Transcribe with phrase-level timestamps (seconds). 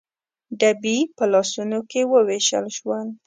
[0.59, 3.07] ډبي په لاسونو کې ووېشل شول.